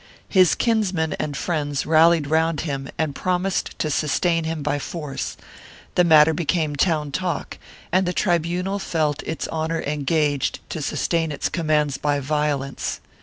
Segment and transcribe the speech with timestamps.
[0.29, 5.37] His kinsmen and friends rallied around him and promised to sustain him by force;
[5.93, 7.59] the matter became town talk
[7.91, 12.99] and the tribunal felt its honor engaged to sustain its commands by violence.